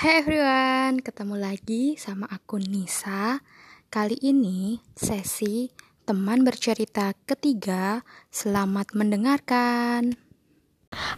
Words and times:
Hai 0.00 0.24
everyone, 0.24 1.04
ketemu 1.04 1.36
lagi 1.36 1.92
sama 2.00 2.24
aku 2.24 2.56
Nisa. 2.56 3.44
Kali 3.92 4.16
ini 4.24 4.80
sesi 4.96 5.68
teman 6.08 6.40
bercerita 6.40 7.12
ketiga. 7.28 8.00
Selamat 8.32 8.96
mendengarkan. 8.96 10.16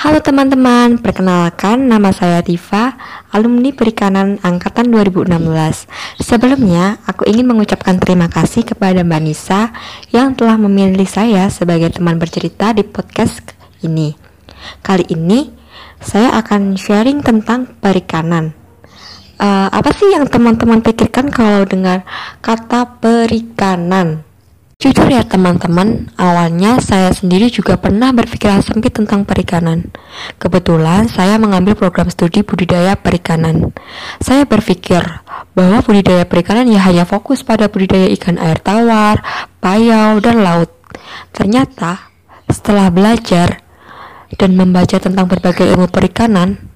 Halo 0.00 0.24
teman-teman, 0.24 0.96
perkenalkan 0.96 1.92
nama 1.92 2.08
saya 2.08 2.40
Tifa, 2.40 2.96
alumni 3.28 3.68
Perikanan 3.76 4.40
Angkatan 4.40 4.88
2016. 4.88 5.84
Sebelumnya, 6.24 7.04
aku 7.04 7.28
ingin 7.28 7.52
mengucapkan 7.52 8.00
terima 8.00 8.32
kasih 8.32 8.64
kepada 8.64 9.04
Mbak 9.04 9.20
Nisa 9.20 9.76
yang 10.08 10.32
telah 10.32 10.56
memilih 10.56 11.04
saya 11.04 11.52
sebagai 11.52 11.92
teman 11.92 12.16
bercerita 12.16 12.72
di 12.72 12.80
podcast 12.80 13.44
ini. 13.84 14.16
Kali 14.80 15.04
ini, 15.12 15.52
saya 16.00 16.32
akan 16.40 16.80
sharing 16.80 17.20
tentang 17.20 17.68
perikanan. 17.76 18.59
Uh, 19.40 19.72
apa 19.72 19.96
sih 19.96 20.12
yang 20.12 20.28
teman-teman 20.28 20.84
pikirkan 20.84 21.32
kalau 21.32 21.64
dengar 21.64 22.04
kata 22.44 23.00
perikanan? 23.00 24.20
Jujur 24.80 25.12
ya 25.12 25.24
teman-teman, 25.24 26.08
awalnya 26.16 26.80
saya 26.80 27.12
sendiri 27.12 27.52
juga 27.52 27.76
pernah 27.76 28.16
berpikiran 28.16 28.64
sempit 28.64 28.96
tentang 28.96 29.28
perikanan. 29.28 29.92
Kebetulan 30.40 31.04
saya 31.08 31.36
mengambil 31.36 31.76
program 31.76 32.08
studi 32.08 32.40
budidaya 32.40 32.96
perikanan. 32.96 33.76
Saya 34.20 34.48
berpikir 34.48 35.04
bahwa 35.52 35.84
budidaya 35.84 36.24
perikanan 36.24 36.64
ya 36.68 36.80
hanya 36.84 37.04
fokus 37.04 37.44
pada 37.44 37.68
budidaya 37.68 38.08
ikan 38.16 38.40
air 38.40 38.56
tawar, 38.60 39.20
payau, 39.60 40.16
dan 40.20 40.40
laut. 40.40 40.72
Ternyata 41.32 42.12
setelah 42.48 42.88
belajar 42.88 43.60
dan 44.36 44.56
membaca 44.56 44.96
tentang 44.96 45.28
berbagai 45.28 45.76
ilmu 45.76 45.92
perikanan, 45.92 46.69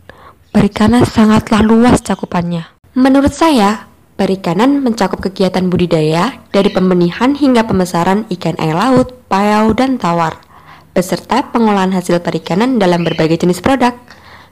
perikanan 0.54 1.02
sangatlah 1.02 1.66
luas 1.66 1.98
cakupannya. 1.98 2.70
Menurut 2.94 3.34
saya, 3.34 3.90
Perikanan 4.14 4.78
mencakup 4.78 5.18
kegiatan 5.26 5.66
budidaya 5.66 6.38
dari 6.54 6.70
pembenihan 6.70 7.34
hingga 7.34 7.66
pembesaran 7.66 8.30
ikan 8.30 8.54
air 8.62 8.78
laut, 8.78 9.10
payau, 9.26 9.74
dan 9.74 9.98
tawar, 9.98 10.38
beserta 10.94 11.50
pengolahan 11.50 11.90
hasil 11.90 12.22
perikanan 12.22 12.78
dalam 12.78 13.02
berbagai 13.02 13.42
jenis 13.42 13.58
produk. 13.58 13.90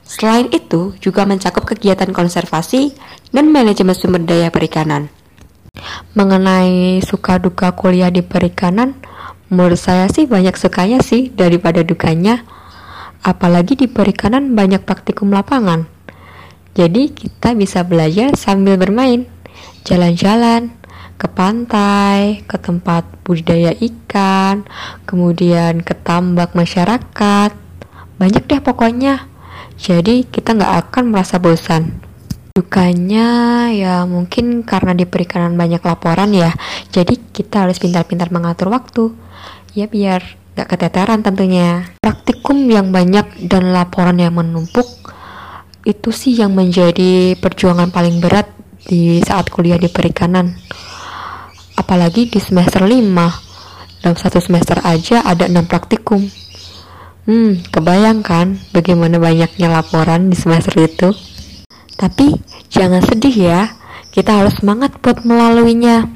Selain 0.03 0.51
itu, 0.51 0.91
juga 0.99 1.23
mencakup 1.23 1.63
kegiatan 1.63 2.11
konservasi 2.11 2.91
dan 3.31 3.55
manajemen 3.55 3.95
sumber 3.95 4.19
daya 4.27 4.51
perikanan. 4.51 5.07
Mengenai 6.11 6.99
suka 6.99 7.39
duka 7.39 7.71
kuliah 7.71 8.11
di 8.11 8.19
perikanan, 8.19 8.99
menurut 9.47 9.79
saya 9.79 10.11
sih 10.11 10.27
banyak 10.27 10.59
sukanya 10.59 10.99
sih 10.99 11.31
daripada 11.31 11.87
dukanya. 11.87 12.43
Apalagi 13.23 13.79
di 13.79 13.87
perikanan 13.87 14.51
banyak 14.59 14.83
praktikum 14.83 15.31
lapangan. 15.31 15.92
Jadi 16.73 17.13
kita 17.13 17.53
bisa 17.53 17.85
belajar 17.85 18.33
sambil 18.33 18.81
bermain 18.81 19.29
jalan-jalan 19.85 20.73
ke 21.21 21.29
pantai, 21.29 22.41
ke 22.49 22.57
tempat 22.57 23.05
budidaya 23.21 23.77
ikan, 23.77 24.65
kemudian 25.05 25.85
ke 25.85 25.93
tambak 25.93 26.57
masyarakat. 26.57 27.53
Banyak 28.17 28.43
deh 28.49 28.61
pokoknya. 28.65 29.29
Jadi 29.77 30.25
kita 30.25 30.57
nggak 30.57 30.89
akan 30.89 31.13
merasa 31.13 31.37
bosan. 31.37 32.01
Dukanya 32.53 33.69
ya 33.73 34.05
mungkin 34.09 34.61
karena 34.65 34.97
di 34.97 35.05
perikanan 35.05 35.53
banyak 35.53 35.81
laporan 35.81 36.33
ya. 36.33 36.53
Jadi 36.89 37.21
kita 37.33 37.69
harus 37.69 37.77
pintar-pintar 37.77 38.33
mengatur 38.33 38.73
waktu. 38.73 39.13
Ya 39.77 39.85
biar 39.85 40.25
nggak 40.57 40.69
keteteran 40.73 41.21
tentunya. 41.21 41.85
Praktikum 42.01 42.65
yang 42.65 42.89
banyak 42.89 43.45
dan 43.45 43.73
laporan 43.73 44.17
yang 44.17 44.37
menumpuk 44.37 44.85
itu 45.83 46.09
sih 46.15 46.39
yang 46.39 46.55
menjadi 46.55 47.35
perjuangan 47.35 47.91
paling 47.91 48.23
berat 48.23 48.47
di 48.87 49.19
saat 49.19 49.51
kuliah 49.51 49.75
di 49.75 49.91
perikanan. 49.91 50.55
Apalagi 51.75 52.31
di 52.31 52.39
semester 52.39 52.87
5 52.87 54.03
dalam 54.03 54.15
satu 54.19 54.39
semester 54.39 54.79
aja 54.83 55.23
ada 55.27 55.47
enam 55.47 55.67
praktikum. 55.67 56.23
Hmm 57.23 57.63
kebayangkan 57.71 58.75
bagaimana 58.75 59.15
banyaknya 59.19 59.67
laporan 59.71 60.27
di 60.31 60.35
semester 60.35 60.75
itu? 60.83 61.11
Tapi 61.95 62.35
jangan 62.67 63.03
sedih 63.03 63.35
ya 63.35 63.61
kita 64.11 64.43
harus 64.43 64.59
semangat 64.59 64.99
buat 64.99 65.23
melaluinya. 65.23 66.07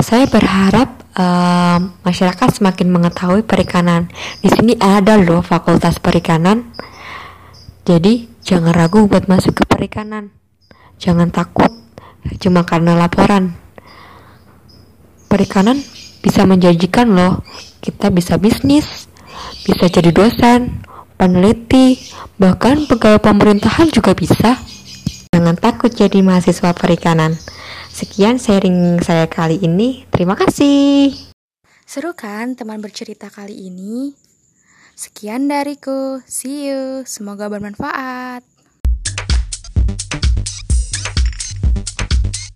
Saya 0.00 0.24
berharap 0.24 1.00
uh, 1.16 1.78
masyarakat 2.00 2.48
semakin 2.56 2.88
mengetahui 2.88 3.44
perikanan. 3.44 4.08
Di 4.40 4.48
sini 4.48 4.72
ada 4.80 5.20
loh 5.20 5.44
fakultas 5.44 6.00
perikanan 6.00 6.72
jadi 7.84 8.28
jangan 8.44 8.72
ragu 8.76 9.08
buat 9.08 9.26
masuk 9.26 9.62
ke 9.62 9.64
perikanan 9.66 10.34
Jangan 11.00 11.32
takut 11.32 11.72
cuma 12.44 12.60
karena 12.68 12.92
laporan. 12.92 13.56
Perikanan 15.32 15.80
bisa 16.20 16.44
menjanjikan 16.44 17.08
loh. 17.08 17.40
Kita 17.80 18.12
bisa 18.12 18.36
bisnis, 18.36 19.08
bisa 19.64 19.88
jadi 19.88 20.12
dosen, 20.12 20.84
peneliti, 21.16 21.96
bahkan 22.36 22.84
pegawai 22.84 23.24
pemerintahan 23.24 23.88
juga 23.88 24.12
bisa. 24.12 24.60
Jangan 25.32 25.56
takut 25.56 25.88
jadi 25.88 26.20
mahasiswa 26.20 26.76
perikanan. 26.76 27.32
Sekian 27.88 28.36
sharing 28.36 29.00
saya 29.00 29.24
kali 29.24 29.56
ini. 29.56 30.04
Terima 30.12 30.36
kasih. 30.36 31.16
Seru 31.88 32.12
kan 32.12 32.52
teman 32.52 32.84
bercerita 32.84 33.32
kali 33.32 33.56
ini? 33.72 34.12
Sekian 35.00 35.48
dariku. 35.48 36.20
See 36.28 36.68
you. 36.68 37.08
Semoga 37.08 37.48
bermanfaat. 37.48 38.44